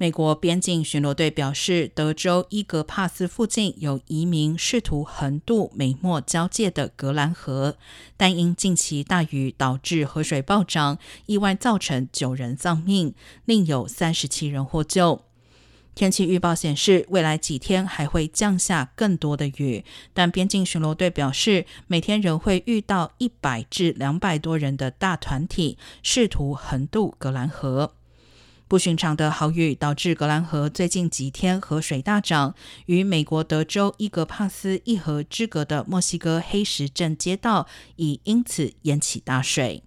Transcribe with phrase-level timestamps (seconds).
[0.00, 7.76] 美国边境巡逻队表示，德州伊格帕斯附近有移民试图横渡美墨交界的格兰河，
[8.16, 13.12] 但因近期大雨导致河水暴涨，意外造成九人丧命，
[13.44, 15.20] 另有三十七人获救。
[15.94, 27.92] 天气预报显示，未来几天还会降下更多的雨，但边境巡逻队表示，每天仍会遇到一百至两百多人的大团体试图横渡格兰河。
[28.70, 32.54] 不寻常的好雨导致格兰河最近几天河水大涨，
[32.86, 37.66] 与美国德州伊格帕斯一河之隔的墨西哥黑石镇街道
[37.96, 39.82] 已因此淹起大水。